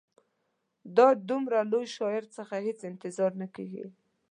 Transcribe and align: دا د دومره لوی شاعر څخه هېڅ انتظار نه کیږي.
دا 0.97 1.07
د 1.17 1.21
دومره 1.29 1.59
لوی 1.71 1.85
شاعر 1.95 2.23
څخه 2.37 2.55
هېڅ 2.65 2.79
انتظار 2.91 3.31
نه 3.41 3.47
کیږي. 3.55 3.85